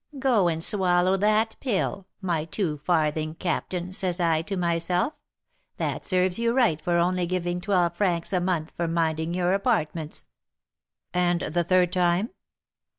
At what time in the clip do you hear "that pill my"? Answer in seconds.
1.17-2.43